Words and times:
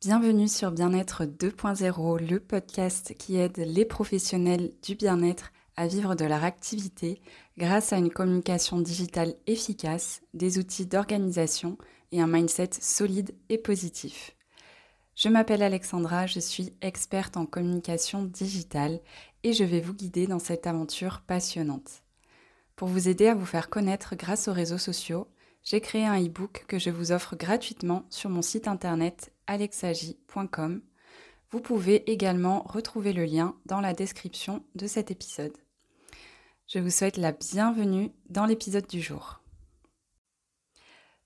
Bienvenue 0.00 0.46
sur 0.46 0.70
Bien-être 0.70 1.24
2.0, 1.24 2.24
le 2.24 2.38
podcast 2.38 3.16
qui 3.18 3.36
aide 3.36 3.56
les 3.56 3.84
professionnels 3.84 4.70
du 4.80 4.94
bien-être 4.94 5.50
à 5.74 5.88
vivre 5.88 6.14
de 6.14 6.24
leur 6.24 6.44
activité 6.44 7.20
grâce 7.58 7.92
à 7.92 7.96
une 7.96 8.12
communication 8.12 8.80
digitale 8.80 9.34
efficace, 9.48 10.22
des 10.34 10.60
outils 10.60 10.86
d'organisation 10.86 11.78
et 12.12 12.20
un 12.20 12.28
mindset 12.28 12.70
solide 12.80 13.34
et 13.48 13.58
positif. 13.58 14.36
Je 15.16 15.28
m'appelle 15.28 15.64
Alexandra, 15.64 16.28
je 16.28 16.38
suis 16.38 16.72
experte 16.80 17.36
en 17.36 17.44
communication 17.44 18.22
digitale 18.22 19.00
et 19.42 19.52
je 19.52 19.64
vais 19.64 19.80
vous 19.80 19.94
guider 19.94 20.28
dans 20.28 20.38
cette 20.38 20.68
aventure 20.68 21.22
passionnante. 21.22 22.04
Pour 22.76 22.86
vous 22.86 23.08
aider 23.08 23.26
à 23.26 23.34
vous 23.34 23.46
faire 23.46 23.68
connaître 23.68 24.14
grâce 24.14 24.46
aux 24.46 24.52
réseaux 24.52 24.78
sociaux, 24.78 25.26
j'ai 25.70 25.82
créé 25.82 26.06
un 26.06 26.18
e-book 26.18 26.64
que 26.66 26.78
je 26.78 26.88
vous 26.88 27.12
offre 27.12 27.36
gratuitement 27.36 28.06
sur 28.08 28.30
mon 28.30 28.40
site 28.40 28.68
internet 28.68 29.34
alexagi.com. 29.46 30.80
Vous 31.50 31.60
pouvez 31.60 32.10
également 32.10 32.62
retrouver 32.62 33.12
le 33.12 33.26
lien 33.26 33.54
dans 33.66 33.82
la 33.82 33.92
description 33.92 34.64
de 34.76 34.86
cet 34.86 35.10
épisode. 35.10 35.52
Je 36.68 36.78
vous 36.78 36.88
souhaite 36.88 37.18
la 37.18 37.32
bienvenue 37.32 38.12
dans 38.30 38.46
l'épisode 38.46 38.86
du 38.86 39.02
jour. 39.02 39.42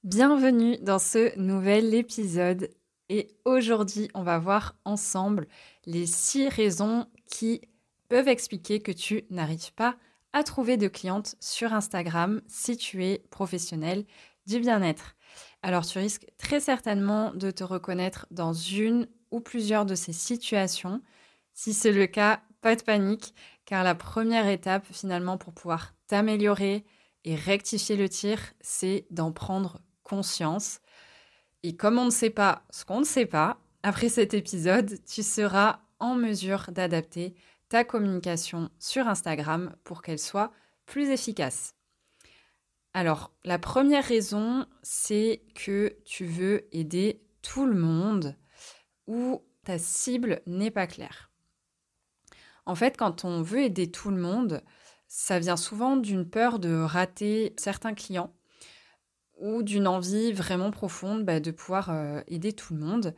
Bienvenue 0.02 0.77
dans 0.78 0.98
ce 0.98 1.38
nouvel 1.38 1.95
épisode 1.95 2.69
et 3.11 3.28
aujourd'hui 3.45 4.09
on 4.12 4.24
va 4.24 4.41
voir 4.41 4.74
ensemble 4.84 5.47
les 5.86 6.06
six 6.06 6.48
raisons 6.48 7.06
qui 7.27 7.61
peuvent 8.09 8.27
expliquer 8.27 8.80
que 8.80 8.91
tu 8.91 9.22
n'arrives 9.30 9.72
pas 9.74 9.95
à 10.33 10.42
trouver 10.42 10.77
de 10.77 10.88
clientes 10.88 11.36
sur 11.41 11.72
Instagram 11.74 12.41
si 12.48 12.77
tu 12.77 13.05
es 13.05 13.19
professionnel 13.30 14.05
du 14.46 14.60
bien-être. 14.60 15.16
Alors 15.62 15.87
tu 15.87 15.98
risques 15.98 16.27
très 16.38 16.60
certainement 16.60 17.33
de 17.34 17.50
te 17.50 17.64
reconnaître 17.64 18.27
dans 18.30 18.52
une 18.52 19.09
ou 19.30 19.41
plusieurs 19.41 19.87
de 19.87 19.95
ces 19.95 20.12
situations. 20.12 21.00
Si 21.55 21.73
c'est 21.73 21.92
le 21.92 22.06
cas, 22.06 22.41
pas 22.61 22.77
de 22.77 22.83
panique, 22.83 23.34
car 23.64 23.84
la 23.84 23.94
première 23.94 24.48
étape 24.48 24.86
finalement 24.91 25.39
pour 25.39 25.53
pouvoir 25.53 25.94
t'améliorer 26.06 26.84
et 27.25 27.34
rectifier 27.34 27.97
le 27.97 28.08
tir, 28.08 28.39
c'est 28.61 29.06
d'en 29.11 29.33
prendre 29.33 29.81
conscience. 30.03 30.81
Et 31.62 31.77
comme 31.77 31.98
on 31.98 32.06
ne 32.06 32.11
sait 32.11 32.31
pas 32.31 32.64
ce 32.70 32.84
qu'on 32.84 33.00
ne 33.00 33.05
sait 33.05 33.27
pas, 33.27 33.59
après 33.83 34.09
cet 34.09 34.34
épisode, 34.34 34.98
tu 35.06 35.22
seras 35.22 35.81
en 35.98 36.14
mesure 36.14 36.66
d'adapter 36.70 37.34
ta 37.69 37.84
communication 37.84 38.70
sur 38.78 39.09
Instagram 39.09 39.75
pour 39.84 40.03
qu'elle 40.03 40.19
soit 40.19 40.53
plus 40.86 41.11
efficace. 41.11 41.75
Alors, 42.94 43.32
la 43.44 43.58
première 43.58 44.04
raison, 44.04 44.66
c'est 44.82 45.42
que 45.54 45.96
tu 46.04 46.26
veux 46.26 46.68
aider 46.72 47.22
tout 47.40 47.64
le 47.64 47.78
monde 47.78 48.36
ou 49.06 49.42
ta 49.64 49.78
cible 49.78 50.42
n'est 50.46 50.70
pas 50.70 50.86
claire. 50.86 51.30
En 52.66 52.74
fait, 52.74 52.96
quand 52.96 53.24
on 53.24 53.42
veut 53.42 53.62
aider 53.62 53.90
tout 53.90 54.10
le 54.10 54.20
monde, 54.20 54.62
ça 55.08 55.38
vient 55.38 55.56
souvent 55.56 55.96
d'une 55.96 56.28
peur 56.28 56.58
de 56.58 56.82
rater 56.82 57.54
certains 57.56 57.94
clients 57.94 58.34
ou 59.38 59.62
d'une 59.62 59.86
envie 59.86 60.32
vraiment 60.32 60.70
profonde 60.70 61.24
bah, 61.24 61.40
de 61.40 61.50
pouvoir 61.50 61.90
euh, 61.90 62.20
aider 62.28 62.52
tout 62.52 62.74
le 62.74 62.80
monde. 62.80 63.14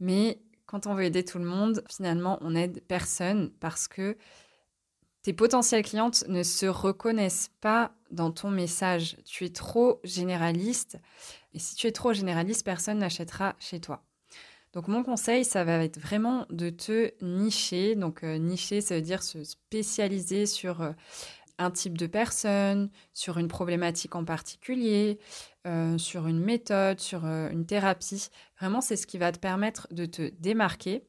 Mais 0.00 0.40
quand 0.66 0.86
on 0.86 0.94
veut 0.94 1.04
aider 1.04 1.24
tout 1.24 1.38
le 1.38 1.44
monde, 1.44 1.84
finalement, 1.90 2.38
on 2.40 2.54
aide 2.54 2.82
personne 2.86 3.50
parce 3.60 3.88
que 3.88 4.16
tes 5.26 5.32
potentielles 5.32 5.82
clientes 5.82 6.22
ne 6.28 6.44
se 6.44 6.66
reconnaissent 6.66 7.50
pas 7.60 7.90
dans 8.12 8.30
ton 8.30 8.48
message. 8.48 9.16
Tu 9.24 9.44
es 9.44 9.48
trop 9.48 9.98
généraliste. 10.04 11.00
Et 11.52 11.58
si 11.58 11.74
tu 11.74 11.88
es 11.88 11.90
trop 11.90 12.12
généraliste, 12.12 12.64
personne 12.64 12.98
n'achètera 12.98 13.56
chez 13.58 13.80
toi. 13.80 14.04
Donc 14.72 14.86
mon 14.86 15.02
conseil, 15.02 15.44
ça 15.44 15.64
va 15.64 15.82
être 15.82 15.98
vraiment 15.98 16.46
de 16.50 16.70
te 16.70 17.10
nicher. 17.24 17.96
Donc 17.96 18.22
euh, 18.22 18.38
nicher, 18.38 18.80
ça 18.80 18.94
veut 18.94 19.02
dire 19.02 19.24
se 19.24 19.42
spécialiser 19.42 20.46
sur 20.46 20.80
euh, 20.80 20.92
un 21.58 21.72
type 21.72 21.98
de 21.98 22.06
personne, 22.06 22.88
sur 23.12 23.38
une 23.38 23.48
problématique 23.48 24.14
en 24.14 24.24
particulier, 24.24 25.18
euh, 25.66 25.98
sur 25.98 26.28
une 26.28 26.38
méthode, 26.38 27.00
sur 27.00 27.24
une 27.24 27.66
thérapie. 27.66 28.28
Vraiment, 28.60 28.80
c'est 28.80 28.94
ce 28.94 29.08
qui 29.08 29.18
va 29.18 29.32
te 29.32 29.40
permettre 29.40 29.88
de 29.90 30.06
te 30.06 30.30
démarquer 30.38 31.02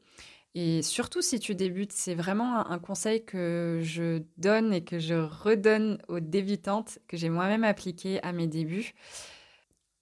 et 0.60 0.82
surtout 0.82 1.22
si 1.22 1.40
tu 1.40 1.54
débutes, 1.54 1.92
c'est 1.92 2.16
vraiment 2.16 2.68
un, 2.72 2.80
conseil 2.80 3.24
que 3.24 3.80
je 3.84 4.24
donne 4.38 4.74
et 4.74 4.84
que 4.84 4.98
je 4.98 5.14
redonne 5.14 6.00
aux 6.08 6.20
débutantes, 6.20 6.98
que 7.08 7.16
j'ai 7.16 7.30
moi-même 7.30 7.64
appliqué 7.64 8.20
à 8.24 8.32
mes 8.32 8.48
débuts. 8.48 8.96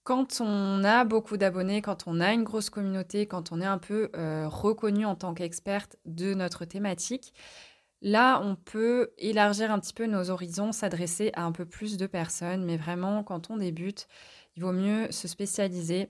Quand 0.02 0.40
on 0.40 0.82
a 0.82 1.04
beaucoup 1.04 1.36
d'abonnés, 1.36 1.82
quand 1.82 2.04
on 2.06 2.20
a 2.20 2.32
une 2.32 2.42
grosse 2.42 2.70
communauté, 2.70 3.26
quand 3.26 3.52
on 3.52 3.60
est 3.60 3.66
un 3.66 3.76
peu 3.76 4.08
euh, 4.16 4.48
reconnu 4.48 5.04
en 5.04 5.14
tant 5.14 5.34
qu'experte 5.34 5.96
de 6.06 6.32
notre 6.32 6.64
thématique, 6.64 7.34
là, 8.00 8.40
on 8.42 8.56
peut 8.56 9.10
élargir 9.18 9.70
un 9.70 9.78
petit 9.78 9.92
peu 9.92 10.06
nos 10.06 10.30
horizons, 10.30 10.72
s'adresser 10.72 11.32
à 11.34 11.44
un 11.44 11.52
peu 11.52 11.66
plus 11.66 11.98
de 11.98 12.06
personnes. 12.06 12.64
Mais 12.64 12.78
vraiment, 12.78 13.24
quand 13.24 13.50
on 13.50 13.58
débute, 13.58 14.08
il 14.56 14.62
vaut 14.62 14.72
mieux 14.72 15.12
se 15.12 15.28
spécialiser 15.28 16.08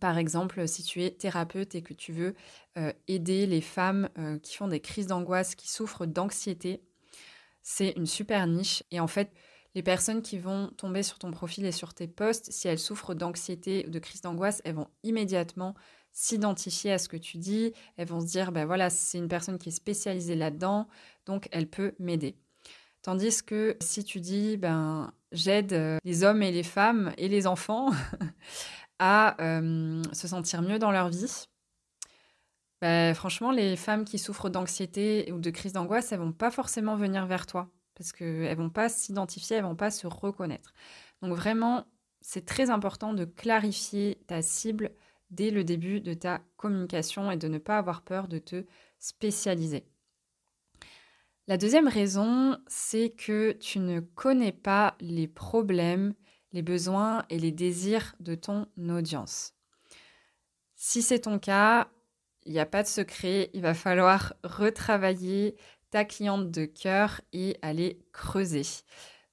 par 0.00 0.18
exemple, 0.18 0.66
si 0.68 0.82
tu 0.82 1.02
es 1.02 1.10
thérapeute 1.10 1.74
et 1.74 1.82
que 1.82 1.94
tu 1.94 2.12
veux 2.12 2.34
euh, 2.76 2.92
aider 3.08 3.46
les 3.46 3.60
femmes 3.60 4.08
euh, 4.18 4.38
qui 4.38 4.56
font 4.56 4.68
des 4.68 4.80
crises 4.80 5.06
d'angoisse, 5.06 5.54
qui 5.54 5.68
souffrent 5.68 6.06
d'anxiété, 6.06 6.82
c'est 7.62 7.90
une 7.90 8.06
super 8.06 8.46
niche. 8.46 8.82
Et 8.90 9.00
en 9.00 9.06
fait, 9.06 9.32
les 9.74 9.82
personnes 9.82 10.22
qui 10.22 10.38
vont 10.38 10.68
tomber 10.76 11.02
sur 11.02 11.18
ton 11.18 11.30
profil 11.30 11.66
et 11.66 11.72
sur 11.72 11.94
tes 11.94 12.08
posts, 12.08 12.50
si 12.50 12.68
elles 12.68 12.78
souffrent 12.78 13.14
d'anxiété 13.14 13.84
ou 13.86 13.90
de 13.90 13.98
crise 13.98 14.22
d'angoisse, 14.22 14.62
elles 14.64 14.74
vont 14.74 14.88
immédiatement 15.02 15.74
s'identifier 16.12 16.92
à 16.92 16.98
ce 16.98 17.08
que 17.08 17.16
tu 17.16 17.36
dis. 17.36 17.72
Elles 17.96 18.08
vont 18.08 18.20
se 18.20 18.26
dire, 18.26 18.52
ben 18.52 18.64
voilà, 18.64 18.88
c'est 18.88 19.18
une 19.18 19.28
personne 19.28 19.58
qui 19.58 19.68
est 19.68 19.72
spécialisée 19.72 20.34
là-dedans, 20.34 20.88
donc 21.26 21.48
elle 21.52 21.68
peut 21.68 21.94
m'aider. 21.98 22.36
Tandis 23.02 23.44
que 23.44 23.76
si 23.80 24.02
tu 24.02 24.18
dis, 24.18 24.56
ben, 24.56 25.12
j'aide 25.30 25.72
euh, 25.74 25.98
les 26.04 26.24
hommes 26.24 26.42
et 26.42 26.50
les 26.50 26.62
femmes 26.64 27.12
et 27.18 27.28
les 27.28 27.46
enfants 27.46 27.90
à 28.98 29.36
se 30.12 30.28
sentir 30.28 30.62
mieux 30.62 30.78
dans 30.78 30.90
leur 30.90 31.08
vie, 31.08 31.46
bah, 32.82 33.14
franchement, 33.14 33.52
les 33.52 33.76
femmes 33.76 34.04
qui 34.04 34.18
souffrent 34.18 34.50
d'anxiété 34.50 35.32
ou 35.32 35.38
de 35.38 35.50
crise 35.50 35.72
d'angoisse, 35.72 36.12
elles 36.12 36.18
vont 36.18 36.32
pas 36.32 36.50
forcément 36.50 36.96
venir 36.96 37.26
vers 37.26 37.46
toi 37.46 37.70
parce 37.94 38.12
qu'elles 38.12 38.56
vont 38.56 38.70
pas 38.70 38.88
s'identifier, 38.90 39.56
elles 39.56 39.64
vont 39.64 39.76
pas 39.76 39.90
se 39.90 40.06
reconnaître. 40.06 40.74
Donc 41.22 41.32
vraiment, 41.34 41.86
c'est 42.20 42.44
très 42.44 42.68
important 42.68 43.14
de 43.14 43.24
clarifier 43.24 44.18
ta 44.26 44.42
cible 44.42 44.92
dès 45.30 45.50
le 45.50 45.64
début 45.64 46.00
de 46.00 46.12
ta 46.12 46.40
communication 46.56 47.30
et 47.30 47.36
de 47.38 47.48
ne 47.48 47.58
pas 47.58 47.78
avoir 47.78 48.02
peur 48.02 48.28
de 48.28 48.38
te 48.38 48.66
spécialiser. 48.98 49.86
La 51.48 51.56
deuxième 51.56 51.88
raison, 51.88 52.58
c'est 52.66 53.10
que 53.10 53.52
tu 53.52 53.78
ne 53.78 54.00
connais 54.00 54.52
pas 54.52 54.96
les 55.00 55.28
problèmes 55.28 56.14
les 56.52 56.62
besoins 56.62 57.24
et 57.30 57.38
les 57.38 57.52
désirs 57.52 58.14
de 58.20 58.34
ton 58.34 58.66
audience. 58.88 59.54
Si 60.74 61.02
c'est 61.02 61.20
ton 61.20 61.38
cas, 61.38 61.88
il 62.44 62.52
n'y 62.52 62.60
a 62.60 62.66
pas 62.66 62.82
de 62.82 62.88
secret, 62.88 63.50
il 63.54 63.62
va 63.62 63.74
falloir 63.74 64.34
retravailler 64.44 65.56
ta 65.90 66.04
cliente 66.04 66.50
de 66.50 66.64
cœur 66.64 67.20
et 67.32 67.56
aller 67.62 67.98
creuser. 68.12 68.62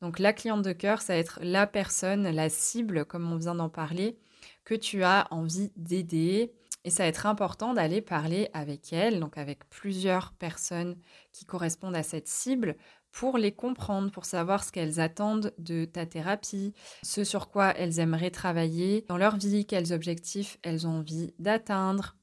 Donc 0.02 0.20
la 0.20 0.34
cliente 0.34 0.64
de 0.64 0.74
cœur, 0.74 1.02
ça 1.02 1.14
va 1.14 1.20
être 1.20 1.40
la 1.42 1.68
personne, 1.68 2.30
la 2.30 2.50
cible, 2.50 3.06
comme 3.06 3.32
on 3.32 3.38
vient 3.38 3.56
d'en 3.56 3.70
parler, 3.70 4.18
que 4.66 4.76
tu 4.76 5.04
as 5.04 5.28
envie 5.32 5.72
d'aider. 5.76 6.54
Et 6.86 6.90
ça 6.90 7.04
va 7.04 7.10
être 7.10 7.26
important 7.26 7.74
d'aller 7.74 8.02
parler 8.02 8.50
avec 8.54 8.92
elle, 8.92 9.22
donc 9.22 9.38
avec 9.38 9.70
plusieurs 9.70 10.34
personnes 10.34 10.98
qui 11.32 11.46
correspondent 11.46 11.96
à 11.96 12.04
cette 12.04 12.28
cible, 12.28 12.76
pour 13.14 13.38
les 13.38 13.52
comprendre, 13.52 14.12
pour 14.12 14.26
savoir 14.26 14.64
ce 14.64 14.72
qu'elles 14.72 15.00
attendent 15.00 15.54
de 15.60 15.86
ta 15.86 16.06
thérapie, 16.06 16.74
ce 17.04 17.24
sur 17.24 17.50
quoi 17.50 17.72
elles 17.78 18.00
aimeraient 18.00 18.32
travailler 18.32 19.06
dans 19.08 19.18
leur 19.18 19.38
vie, 19.38 19.66
quels 19.66 19.94
objectifs 19.94 20.58
elles 20.64 20.88
ont 20.88 20.98
envie 20.98 21.32
d'atteindre, 21.38 22.18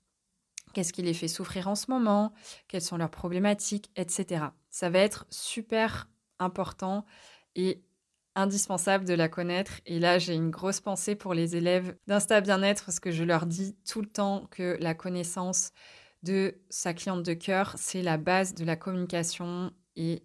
qu'est-ce 0.75 0.93
qui 0.93 1.03
les 1.03 1.15
fait 1.15 1.29
souffrir 1.29 1.69
en 1.69 1.77
ce 1.77 1.91
moment, 1.91 2.33
quelles 2.67 2.83
sont 2.83 2.97
leurs 2.97 3.11
problématiques, 3.11 3.91
etc. 3.95 4.47
Ça 4.71 4.91
va 4.91 4.99
être 4.99 5.27
super 5.31 6.09
important 6.41 7.07
et 7.55 7.85
indispensable 8.35 9.05
de 9.05 9.15
la 9.15 9.29
connaître. 9.29 9.81
Et 9.87 10.01
là, 10.01 10.19
j'ai 10.19 10.35
une 10.35 10.51
grosse 10.51 10.81
pensée 10.81 11.15
pour 11.15 11.35
les 11.35 11.55
élèves 11.55 11.97
d'Insta 12.09 12.41
Bien-être 12.41 12.85
parce 12.85 12.99
que 12.99 13.13
je 13.13 13.23
leur 13.23 13.47
dis 13.47 13.77
tout 13.89 14.01
le 14.01 14.09
temps 14.09 14.47
que 14.51 14.77
la 14.81 14.95
connaissance 14.95 15.71
de 16.25 16.61
sa 16.69 16.95
cliente 16.95 17.23
de 17.23 17.35
cœur, 17.35 17.75
c'est 17.77 18.03
la 18.03 18.19
base 18.19 18.55
de 18.55 18.65
la 18.65 18.77
communication 18.77 19.73
et 19.97 20.25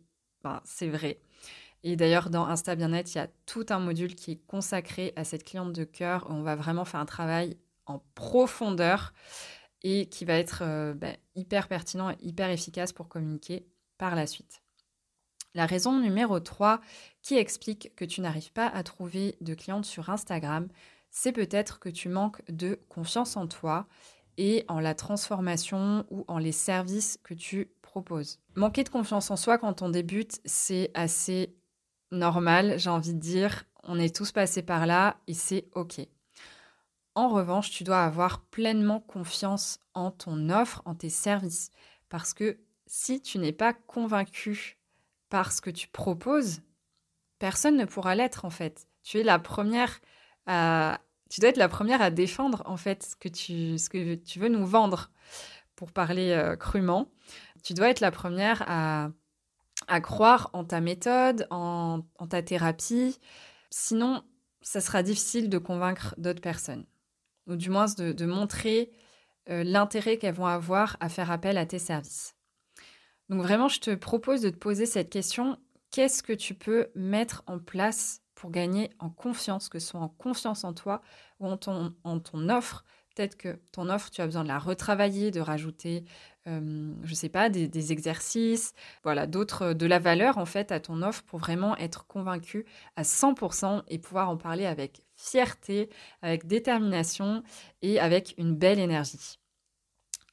c'est 0.64 0.90
vrai. 0.90 1.20
Et 1.84 1.96
d'ailleurs, 1.96 2.30
dans 2.30 2.46
Insta 2.48 2.76
Bien-être, 2.76 3.14
il 3.14 3.18
y 3.20 3.22
a 3.22 3.28
tout 3.46 3.66
un 3.70 3.80
module 3.80 4.16
qui 4.16 4.32
est 4.32 4.46
consacré 4.48 5.14
à 5.16 5.24
cette 5.24 5.44
cliente 5.44 5.72
de 5.74 5.84
cœur. 5.84 6.26
on 6.30 6.42
va 6.42 6.56
vraiment 6.56 6.86
faire 6.86 7.00
un 7.00 7.06
travail 7.06 7.58
en 7.86 8.02
profondeur 8.16 9.14
et 9.84 10.08
qui 10.08 10.26
va 10.26 10.34
être 10.34 10.64
euh, 10.64 10.96
ben, 10.96 11.16
hyper 11.36 11.68
pertinent 11.68 12.10
et 12.10 12.18
hyper 12.22 12.50
efficace 12.50 12.92
pour 12.92 13.08
communiquer 13.08 13.68
par 14.00 14.16
la 14.16 14.26
suite. 14.26 14.64
La 15.54 15.68
raison 15.68 16.00
numéro 16.00 16.40
3 16.40 16.82
qui 17.22 17.38
explique 17.38 17.96
que 17.96 18.04
tu 18.04 18.22
n'arrives 18.22 18.52
pas 18.52 18.68
à 18.68 18.82
trouver 18.82 19.38
de 19.42 19.54
clientes 19.54 19.86
sur 19.86 20.10
Instagram, 20.10 20.68
c'est 21.12 21.32
peut-être 21.32 21.80
que 21.80 21.90
tu 21.90 22.10
manques 22.10 22.42
de 22.50 22.80
confiance 22.90 23.38
en 23.38 23.48
toi 23.48 23.88
et 24.38 24.66
en 24.68 24.80
la 24.80 24.96
transformation 24.96 26.06
ou 26.10 26.26
en 26.28 26.40
les 26.40 26.52
services 26.52 27.20
que 27.24 27.34
tu 27.34 27.70
Manquer 28.56 28.84
de 28.84 28.90
confiance 28.90 29.32
en 29.32 29.36
soi 29.36 29.58
quand 29.58 29.82
on 29.82 29.90
débute, 29.90 30.40
c'est 30.46 30.92
assez 30.94 31.56
normal, 32.12 32.78
j'ai 32.78 32.90
envie 32.90 33.14
de 33.14 33.20
dire. 33.20 33.66
On 33.84 34.00
est 34.00 34.16
tous 34.16 34.32
passés 34.32 34.64
par 34.64 34.86
là 34.86 35.18
et 35.28 35.34
c'est 35.34 35.68
OK. 35.74 36.00
En 37.14 37.30
revanche, 37.30 37.72
tu 37.72 37.84
dois 37.84 38.04
avoir 38.04 38.42
pleinement 38.42 39.00
confiance 39.00 39.80
en 39.94 40.12
ton 40.12 40.50
offre, 40.50 40.82
en 40.86 40.96
tes 40.96 41.10
services. 41.10 41.72
Parce 42.10 42.34
que 42.34 42.58
si 42.88 43.22
tu 43.22 43.38
n'es 43.38 43.54
pas 43.54 43.74
convaincu 43.74 44.78
par 45.30 45.52
ce 45.52 45.62
que 45.62 45.70
tu 45.70 45.88
proposes, 45.88 46.62
personne 47.40 47.78
ne 47.78 47.86
pourra 47.86 48.16
l'être 48.16 48.46
en 48.46 48.50
fait. 48.50 48.88
Tu 49.04 49.20
es 49.20 49.24
la 49.24 49.40
première 49.40 50.02
à, 50.46 51.00
tu 51.30 51.40
dois 51.40 51.50
être 51.50 51.58
la 51.58 51.70
première 51.70 52.02
à 52.02 52.12
défendre 52.12 52.64
en 52.66 52.78
fait 52.78 53.04
ce 53.04 53.16
que 53.16 53.30
tu, 53.30 53.78
ce 53.78 53.90
que 53.90 54.16
tu 54.16 54.40
veux 54.40 54.50
nous 54.50 54.66
vendre, 54.66 55.10
pour 55.76 55.92
parler 55.92 56.32
euh, 56.32 56.56
crûment. 56.56 57.10
Tu 57.66 57.74
dois 57.74 57.90
être 57.90 58.00
la 58.00 58.12
première 58.12 58.64
à, 58.68 59.10
croire 60.02 60.52
en 60.54 60.64
ta 60.64 60.82
méthode, 60.82 61.48
en, 61.50 62.04
ta 62.30 62.44
thérapie. 62.44 63.20
Sinon, 63.72 64.24
ça 64.62 64.82
sera 64.82 65.02
difficile 65.02 65.50
de 65.50 65.58
convaincre 65.58 66.14
d'autres 66.20 66.42
personnes, 66.42 66.86
ou 67.48 67.56
du 67.56 67.72
moins 67.72 67.88
de, 67.98 68.26
montrer 68.26 68.92
euh, 69.50 69.64
l'intérêt 69.64 70.18
qu'elles 70.18 70.36
vont 70.36 70.46
avoir 70.46 70.96
à 71.00 71.10
faire 71.10 71.32
appel 71.32 71.58
à 71.58 71.66
tes 71.66 71.80
services. 71.80 72.36
Donc 73.30 73.42
vraiment, 73.42 73.68
je 73.68 73.80
te 73.80 73.96
propose 73.96 74.42
de 74.42 74.52
te 74.52 74.58
poser 74.58 74.86
cette 74.86 75.10
question. 75.10 75.58
Qu'est-ce 75.90 76.22
que 76.22 76.34
tu 76.34 76.54
peux 76.54 76.90
mettre 76.94 77.42
en 77.48 77.58
place 77.58 78.22
pour 78.36 78.52
gagner 78.52 78.92
en 79.00 79.10
confiance, 79.10 79.70
que 79.70 79.80
ce 79.80 79.88
soit 79.88 80.02
en 80.02 80.10
confiance 80.10 80.64
en 80.66 80.74
toi 80.74 81.02
ou 81.40 81.48
en 81.48 81.58
ton 81.58 82.50
offre. 82.50 82.86
Peut-être 83.16 83.38
que 83.38 83.58
ton 83.72 83.90
offre, 83.90 84.12
tu 84.12 84.22
as 84.22 84.26
besoin 84.26 84.44
de 84.44 84.50
la 84.50 84.60
retravailler, 84.60 85.32
de 85.32 85.40
rajouter, 85.40 86.04
je 86.46 86.52
ne 86.52 87.16
sais 87.16 87.30
pas, 87.30 87.50
des, 87.50 87.92
exercices, 87.92 88.74
voilà, 89.04 89.26
d'autres, 89.26 89.74
de 89.74 89.86
la 89.86 90.00
valeur 90.00 90.38
en 90.38 90.46
fait 90.46 90.72
à 90.72 90.80
ton 90.80 91.02
offre 91.02 91.24
pour 91.24 91.40
vraiment 91.40 91.78
être 91.78 92.06
convaincu 92.08 92.66
à 92.96 93.04
100% 93.04 93.84
et 93.88 94.00
pouvoir 94.00 94.30
en 94.30 94.38
parler 94.38 94.66
avec 94.66 95.02
fierté, 95.16 95.90
avec 96.22 96.46
détermination 96.46 97.42
et 97.82 98.00
avec 98.00 98.36
une 98.38 98.56
belle 98.56 98.80
énergie. 98.80 99.40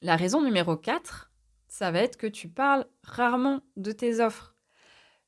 La 0.02 0.16
raison 0.16 0.42
numéro 0.42 0.76
4, 0.76 1.30
ça 1.68 1.90
va 1.92 2.00
être 2.00 2.16
que 2.16 2.26
tu 2.26 2.48
parles 2.48 2.84
rarement 3.04 3.62
de 3.76 3.92
tes 3.92 4.20
offres 4.20 4.51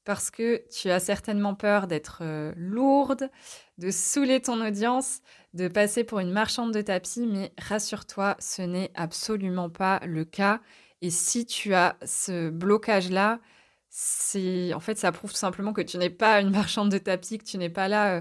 parce 0.05 0.31
que 0.31 0.63
tu 0.71 0.91
as 0.91 1.01
certainement 1.01 1.55
peur 1.55 1.87
d'être 1.87 2.19
euh, 2.23 2.53
lourde, 2.57 3.31
de 3.79 3.91
saouler 3.91 4.41
ton 4.41 4.65
audience, 4.65 5.21
de 5.55 5.69
passer 5.69 6.05
pour 6.05 6.21
une 6.21 6.31
marchande 6.31 6.73
de 6.73 6.83
tapis, 6.83 7.27
mais 7.27 7.53
rassure-toi, 7.59 8.37
ce 8.39 8.63
n'est 8.63 8.91
absolument 8.95 9.71
pas 9.71 10.01
le 10.05 10.25
cas. 10.25 10.61
Et 11.01 11.11
si 11.11 11.47
tu 11.47 11.75
as 11.75 11.97
ce 12.05 12.51
blocage-là, 12.51 13.41
c'est 13.89 14.75
en 14.75 14.81
fait 14.81 14.99
ça 14.99 15.13
prouve 15.13 15.31
tout 15.31 15.39
simplement 15.39 15.73
que 15.73 15.81
tu 15.81 15.99
n'es 15.99 16.11
pas 16.11 16.41
une 16.41 16.51
marchande 16.51 16.91
de 16.91 16.99
tapis, 16.99 17.39
que 17.39 17.45
tu 17.45 17.59
n'es 17.59 17.71
pas 17.71 17.89
là 17.89 18.17
euh, 18.17 18.21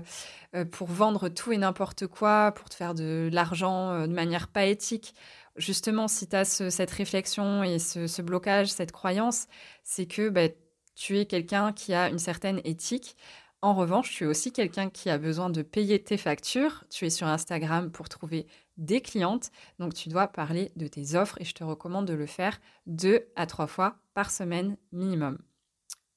euh, 0.56 0.66
pour 0.66 0.88
vendre 0.88 1.30
tout 1.30 1.52
et 1.52 1.58
n'importe 1.58 2.08
quoi, 2.08 2.52
pour 2.56 2.70
te 2.70 2.76
faire 2.76 2.94
de 2.94 3.30
l'argent 3.32 4.08
de 4.08 4.14
manière 4.14 4.48
pas 4.48 4.66
éthique. 4.66 5.16
Justement, 5.56 6.08
si 6.08 6.28
tu 6.28 6.36
as 6.36 6.46
cette 6.46 6.92
réflexion 6.92 7.64
et 7.64 7.78
ce, 7.78 8.22
blocage, 8.22 8.72
cette 8.72 8.92
croyance, 8.92 9.48
c'est 9.84 10.08
que 10.08 10.30
bah, 10.30 10.48
tu 10.96 11.18
es 11.18 11.26
quelqu'un 11.26 11.74
qui 11.74 11.94
a 11.94 12.10
une 12.10 12.20
certaine 12.20 12.62
éthique. 12.64 13.16
En 13.62 13.74
revanche, 13.74 14.12
tu 14.12 14.26
es 14.26 14.28
aussi 14.28 14.52
quelqu'un 14.52 14.90
qui 14.90 15.10
a 15.10 15.18
besoin 15.18 15.50
de 15.50 15.62
payer 15.62 16.04
tes 16.04 16.18
factures. 16.18 16.84
Tu 16.90 17.06
es 17.06 17.10
sur 17.10 17.28
Instagram 17.28 17.92
pour 17.92 18.10
trouver 18.10 18.46
des 18.78 19.02
clientes, 19.02 19.52
donc 19.80 19.94
tu 19.94 20.10
dois 20.10 20.28
parler 20.28 20.72
de 20.76 20.88
tes 20.88 21.16
offres 21.16 21.40
et 21.40 21.46
je 21.46 21.54
te 21.54 21.64
recommande 21.64 22.08
de 22.08 22.14
le 22.14 22.26
faire 22.26 22.60
deux 22.88 23.26
à 23.36 23.46
trois 23.46 23.68
fois 23.68 24.00
par 24.14 24.32
semaine 24.32 24.78
minimum. 24.92 25.38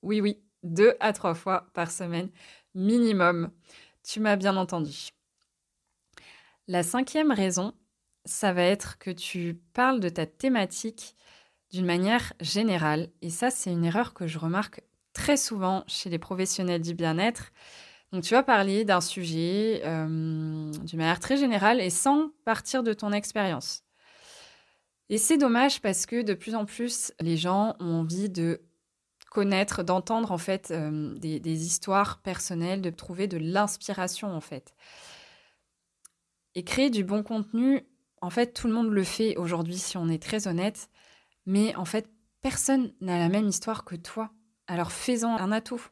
Oui, 0.02 0.20
oui, 0.20 0.43
deux 0.62 0.94
à 1.00 1.12
trois 1.12 1.34
fois 1.34 1.69
par 1.75 1.90
semaine 1.90 2.31
minimum. 2.75 3.50
Tu 4.02 4.20
m'as 4.20 4.37
bien 4.37 4.56
entendu. 4.56 5.11
La 6.69 6.82
cinquième 6.82 7.31
raison, 7.31 7.75
ça 8.25 8.52
va 8.52 8.62
être 8.62 8.99
que 8.99 9.11
tu 9.11 9.61
parles 9.73 10.00
de 10.00 10.08
ta 10.08 10.26
thématique 10.26 11.14
d'une 11.72 11.86
manière 11.86 12.32
générale. 12.40 13.10
Et 13.22 13.30
ça, 13.30 13.50
c'est 13.50 13.72
une 13.72 13.84
erreur 13.84 14.14
que 14.14 14.26
je 14.26 14.38
remarque 14.38 14.82
très 15.12 15.36
souvent 15.36 15.84
chez 15.86 16.10
les 16.10 16.18
professionnels 16.18 16.82
du 16.82 16.94
bien-être. 16.94 17.52
Donc, 18.12 18.22
tu 18.22 18.34
vas 18.34 18.42
parler 18.42 18.84
d'un 18.84 19.00
sujet 19.00 19.82
euh, 19.84 20.70
d'une 20.70 20.98
manière 20.98 21.20
très 21.20 21.36
générale 21.36 21.80
et 21.80 21.90
sans 21.90 22.30
partir 22.44 22.82
de 22.82 22.92
ton 22.92 23.12
expérience. 23.12 23.82
Et 25.08 25.18
c'est 25.18 25.38
dommage 25.38 25.80
parce 25.80 26.06
que 26.06 26.22
de 26.22 26.34
plus 26.34 26.54
en 26.54 26.64
plus, 26.64 27.12
les 27.20 27.36
gens 27.36 27.76
ont 27.80 28.00
envie 28.00 28.28
de 28.28 28.60
connaître, 29.30 29.82
d'entendre 29.82 30.32
en 30.32 30.38
fait 30.38 30.70
euh, 30.70 31.14
des, 31.18 31.40
des, 31.40 31.66
histoires 31.66 32.22
personnelles, 32.22 32.80
de 32.80 32.90
trouver 32.90 33.26
de 33.28 33.36
l'inspiration 33.36 34.34
en 34.34 34.40
fait. 34.40 34.74
Et 36.54 36.64
créer 36.64 36.90
du 36.90 37.04
bon 37.04 37.22
contenu, 37.22 37.86
en 38.22 38.30
fait, 38.30 38.54
tout 38.54 38.66
le 38.66 38.72
monde 38.72 38.90
le 38.90 39.04
fait 39.04 39.36
aujourd'hui 39.36 39.76
si 39.76 39.96
on 39.96 40.08
est 40.08 40.22
très 40.22 40.48
honnête. 40.48 40.88
Mais 41.46 41.75
en 41.76 41.84
fait, 41.84 42.08
personne 42.43 42.93
n'a 43.00 43.19
la 43.19 43.28
même 43.28 43.48
histoire 43.48 43.84
que 43.84 43.96
toi. 43.96 44.31
Alors 44.66 44.93
fais-en 44.93 45.37
un 45.37 45.52
atout. 45.52 45.84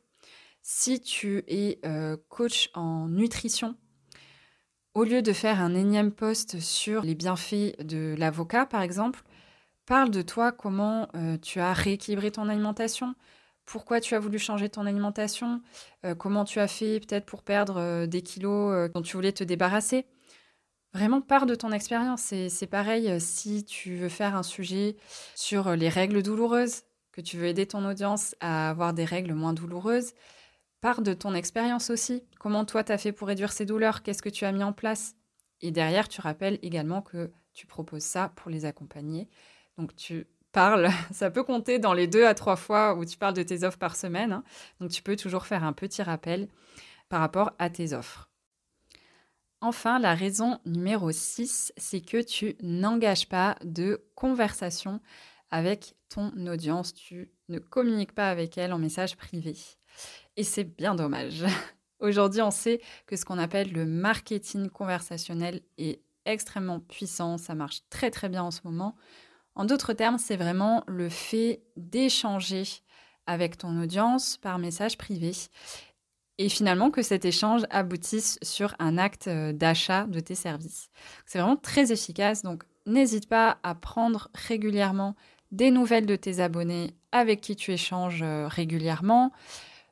Si 0.62 1.00
tu 1.00 1.44
es 1.46 1.78
euh, 1.84 2.16
coach 2.28 2.70
en 2.74 3.08
nutrition, 3.08 3.76
au 4.94 5.04
lieu 5.04 5.20
de 5.20 5.32
faire 5.32 5.60
un 5.60 5.74
énième 5.74 6.10
post 6.10 6.58
sur 6.58 7.02
les 7.02 7.14
bienfaits 7.14 7.80
de 7.82 8.14
l'avocat, 8.16 8.64
par 8.64 8.80
exemple, 8.80 9.22
parle 9.84 10.10
de 10.10 10.22
toi, 10.22 10.52
comment 10.52 11.08
euh, 11.14 11.36
tu 11.36 11.60
as 11.60 11.72
rééquilibré 11.72 12.30
ton 12.30 12.48
alimentation, 12.48 13.14
pourquoi 13.66 14.00
tu 14.00 14.14
as 14.14 14.18
voulu 14.18 14.38
changer 14.38 14.68
ton 14.70 14.86
alimentation, 14.86 15.60
euh, 16.06 16.14
comment 16.14 16.44
tu 16.44 16.60
as 16.60 16.68
fait 16.68 16.98
peut-être 17.00 17.26
pour 17.26 17.42
perdre 17.42 18.06
des 18.06 18.22
kilos 18.22 18.90
dont 18.94 19.02
tu 19.02 19.16
voulais 19.16 19.32
te 19.32 19.44
débarrasser. 19.44 20.06
Vraiment, 20.94 21.20
part 21.20 21.46
de 21.46 21.56
ton 21.56 21.73
expérience. 21.73 22.32
C'est 22.49 22.67
pareil 22.69 23.11
euh, 23.11 23.19
si 23.19 23.64
tu 23.64 23.96
veux 23.96 24.08
faire 24.08 24.37
un 24.37 24.44
sujet 24.44 24.96
sur 25.35 25.67
euh, 25.67 25.76
les 25.76 25.88
règles 25.88 26.23
douloureuses, 26.23 26.82
que 27.11 27.20
tu 27.20 27.37
veux 27.37 27.46
aider 27.46 27.67
ton 27.67 27.85
audience 27.85 28.37
à 28.38 28.70
avoir 28.70 28.94
des 28.94 29.05
règles 29.05 29.35
moins 29.35 29.52
douloureuses. 29.52 30.12
Part 30.81 31.02
de 31.02 31.12
ton 31.12 31.35
expérience 31.35 31.91
aussi. 31.91 32.23
Comment 32.38 32.64
toi, 32.64 32.85
tu 32.85 32.93
as 32.93 32.99
fait 32.99 33.11
pour 33.11 33.26
réduire 33.26 33.52
ces 33.52 33.67
douleurs? 33.67 34.02
Qu'est-ce 34.05 34.23
que 34.23 34.29
tu 34.29 34.44
as 34.44 34.52
mis 34.52 34.62
en 34.62 34.73
place? 34.73 35.17
Et 35.61 35.73
derrière, 35.73 36.08
tu 36.08 36.20
rappelles 36.20 36.61
également 36.62 37.02
que 37.02 37.32
tu 37.52 37.67
proposes 37.67 38.02
ça 38.02 38.32
pour 38.37 38.50
les 38.50 38.64
accompagner. 38.64 39.29
Donc, 39.79 39.96
tu 39.96 40.29
parles, 40.53 40.91
ça 41.13 41.29
peut 41.29 41.43
compter 41.43 41.81
dans 41.81 41.94
les 41.94 42.06
deux 42.06 42.24
à 42.24 42.34
trois 42.34 42.56
fois 42.56 42.94
où 42.94 43.05
tu 43.05 43.19
parles 43.19 43.34
de 43.34 43.43
tes 43.43 43.65
offres 43.65 43.79
par 43.79 43.96
semaine. 43.96 44.32
Hein. 44.32 44.44
Donc, 44.79 44.91
tu 44.91 45.03
peux 45.03 45.17
toujours 45.17 45.46
faire 45.46 45.65
un 45.65 45.72
petit 45.72 46.03
rappel 46.03 46.46
par 47.08 47.19
rapport 47.19 47.53
à 47.58 47.69
tes 47.69 47.94
offres. 47.94 48.31
Enfin, 49.61 49.99
la 49.99 50.15
raison 50.15 50.58
numéro 50.67 51.11
6, 51.11 51.73
c'est 51.77 52.01
que 52.01 52.23
tu 52.23 52.56
n'engages 52.63 53.29
pas 53.29 53.56
de 53.65 54.05
conversation 54.15 55.01
avec 55.51 55.96
ton 56.08 56.31
audience. 56.46 56.94
Tu 56.94 57.31
ne 57.49 57.58
communiques 57.58 58.15
pas 58.15 58.31
avec 58.31 58.58
elle 58.58 58.73
en 58.73 58.79
message 58.79 59.17
privé. 59.17 59.56
Et 60.37 60.44
c'est 60.44 60.65
bien 60.65 60.94
dommage. 60.94 61.44
Aujourd'hui, 62.01 62.43
on 62.43 62.51
sait 62.51 62.81
que 63.06 63.17
ce 63.17 63.25
qu'on 63.25 63.39
appelle 63.39 63.73
le 63.73 63.87
marketing 63.87 64.69
conversationnel 64.69 65.63
est 65.79 66.03
extrêmement 66.25 66.81
puissant. 66.81 67.39
Ça 67.39 67.55
marche 67.55 67.82
très 67.89 68.11
très 68.11 68.29
bien 68.29 68.43
en 68.43 68.51
ce 68.51 68.61
moment. 68.65 68.96
En 69.55 69.65
d'autres 69.65 69.93
termes, 69.93 70.19
c'est 70.19 70.37
vraiment 70.37 70.82
le 70.87 71.08
fait 71.08 71.63
d'échanger 71.77 72.65
avec 73.27 73.56
ton 73.56 73.81
audience 73.81 74.37
par 74.37 74.58
message 74.58 74.99
privé 74.99 75.32
et 76.38 76.48
finalement 76.48 76.91
que 76.91 77.03
cet 77.03 77.24
échange 77.24 77.62
aboutisse 77.70 78.38
sur 78.43 78.74
un 78.79 78.98
acte 78.98 79.29
euh, 79.29 79.53
d'achat 79.53 80.05
de 80.06 80.20
tes 80.20 80.34
services. 80.34 80.88
C'est 81.26 81.38
vraiment 81.38 81.56
très 81.56 81.93
efficace, 81.93 82.43
donc 82.43 82.64
n'hésite 82.86 83.29
pas 83.29 83.58
à 83.62 83.74
prendre 83.74 84.29
régulièrement 84.34 85.14
des 85.53 85.70
nouvelles 85.70 86.06
de 86.06 86.17
tes 86.17 86.41
abonnés 86.41 86.94
avec 87.12 87.41
qui 87.41 87.55
tu 87.55 87.72
échanges 87.72 88.22
euh, 88.22 88.48
régulièrement, 88.48 89.31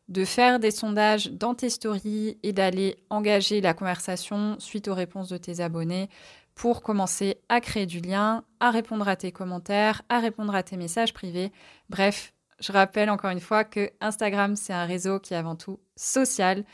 de 0.08 0.24
faire 0.24 0.58
des 0.58 0.72
sondages 0.72 1.30
dans 1.30 1.54
tes 1.54 1.70
stories 1.70 2.36
et 2.42 2.52
d'aller 2.52 2.96
engager 3.08 3.60
la 3.60 3.72
conversation 3.72 4.56
suite 4.58 4.88
aux 4.88 4.94
réponses 4.94 5.28
de 5.28 5.36
tes 5.36 5.60
abonnés 5.60 6.08
pour 6.54 6.82
commencer 6.82 7.38
à 7.48 7.60
créer 7.60 7.86
du 7.86 8.00
lien, 8.00 8.44
à 8.60 8.70
répondre 8.70 9.08
à 9.08 9.16
tes 9.16 9.32
commentaires, 9.32 10.02
à 10.08 10.18
répondre 10.18 10.54
à 10.54 10.62
tes 10.62 10.76
messages 10.76 11.14
privés. 11.14 11.52
Bref, 11.88 12.34
je 12.62 12.72
rappelle 12.72 13.10
encore 13.10 13.30
une 13.30 13.40
fois 13.40 13.64
que 13.64 13.90
Instagram, 14.00 14.54
c'est 14.54 14.72
un 14.72 14.84
réseau 14.84 15.18
qui 15.18 15.34
est 15.34 15.36
avant 15.36 15.56
tout 15.56 15.80
social. 15.96 16.64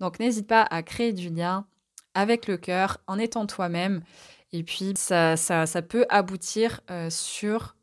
Donc 0.00 0.18
n'hésite 0.18 0.48
pas 0.48 0.62
à 0.62 0.82
créer 0.82 1.12
du 1.12 1.30
lien 1.30 1.66
avec 2.14 2.48
le 2.48 2.56
cœur 2.56 2.98
en 3.06 3.18
étant 3.18 3.46
toi-même. 3.46 4.02
Et 4.52 4.64
puis 4.64 4.94
ça, 4.96 5.36
ça, 5.36 5.82
peut 5.82 6.04
aboutir 6.08 6.80
euh, 6.90 7.10
sur 7.10 7.76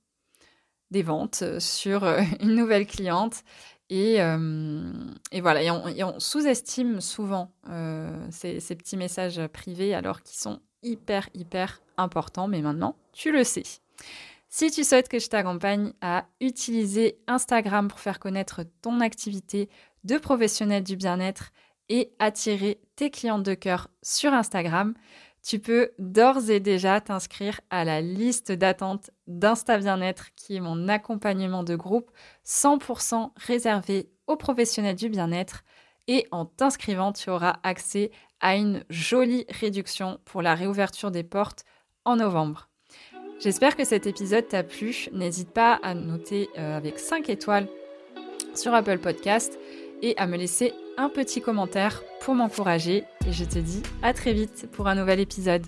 des 0.92 1.04
ventes, 1.04 1.44
sur 1.60 2.04
euh, 2.04 2.22
une 2.42 2.56
nouvelle 2.56 2.86
cliente. 2.86 3.44
Et, 3.90 4.22
euh, 4.22 4.92
et 5.32 5.40
voilà, 5.40 5.62
et 5.62 6.04
on, 6.04 6.20
sous-estime 6.20 7.00
souvent 7.00 7.52
ces, 8.32 8.60
ces, 8.60 8.76
petits 8.76 8.98
messages 8.98 9.46
privés 9.48 9.94
alors 9.94 10.24
qu'ils 10.24 10.40
sont 10.40 10.62
hyper, 10.82 11.30
hyper 11.34 11.82
important, 11.98 12.48
mais 12.48 12.62
maintenant, 12.62 12.96
tu 13.12 13.32
le 13.32 13.44
sais. 13.44 13.64
Si 14.56 14.70
tu 14.70 14.84
souhaites 14.84 15.10
que 15.10 15.18
je 15.18 15.30
t'accompagne 15.30 15.94
à 16.00 16.28
utiliser 16.40 17.18
Instagram 17.26 17.88
pour 17.88 18.00
faire 18.00 18.20
connaître 18.20 18.62
ton 18.84 19.00
activité 19.00 19.68
de 20.04 20.20
professionnel 20.20 20.84
du 20.84 20.96
bien-être 20.96 21.50
et 21.90 22.14
attirer 22.20 22.80
tes 22.96 23.10
clientes 23.10 23.42
de 23.42 23.56
cœur 23.56 23.90
sur 24.04 24.32
Instagram, 24.32 24.94
tu 25.42 25.58
peux 25.58 25.90
d'ores 25.98 26.52
et 26.52 26.60
déjà 26.60 27.02
t'inscrire 27.02 27.62
à 27.72 27.84
la 27.84 28.00
liste 28.00 28.52
d'attente 28.52 29.10
d'Insta 29.26 29.80
Bien-être 29.80 30.36
qui 30.36 30.58
est 30.58 30.62
mon 30.62 30.88
accompagnement 30.88 31.64
de 31.64 31.76
groupe 31.76 32.12
100% 32.46 33.32
réservé 33.36 34.12
aux 34.28 34.38
professionnels 34.38 34.96
du 34.96 35.10
bien-être. 35.10 35.64
Et 36.06 36.28
en 36.30 36.46
t'inscrivant, 36.46 37.12
tu 37.12 37.32
auras 37.32 37.56
accès 37.64 38.12
à 38.40 38.56
une 38.56 38.84
jolie 38.92 39.48
réduction 39.50 40.20
pour 40.26 40.44
la 40.44 40.54
réouverture 40.54 41.10
des 41.10 41.24
portes 41.24 41.66
en 42.06 42.18
novembre. 42.18 42.70
J'espère 43.44 43.76
que 43.76 43.84
cet 43.84 44.08
épisode 44.08 44.48
t'a 44.48 44.64
plu. 44.64 45.10
N'hésite 45.12 45.50
pas 45.50 45.78
à 45.84 45.96
noter 45.96 46.48
euh, 46.58 46.78
avec 46.78 46.98
5 46.98 47.30
étoiles 47.30 47.68
sur 48.56 48.74
Apple 48.74 49.00
Podcast 49.00 49.60
et 50.02 50.16
à 50.18 50.28
me 50.28 50.38
laisser 50.38 50.72
un 50.96 51.10
petit 51.10 51.42
commentaire 51.42 52.04
pour 52.22 52.36
m'encourager. 52.36 53.04
Et 53.28 53.34
je 53.34 53.44
te 53.44 53.60
dis 53.60 53.84
à 54.02 54.14
très 54.14 54.32
vite 54.32 54.70
pour 54.72 54.88
un 54.88 54.96
nouvel 54.96 55.20
épisode. 55.20 55.66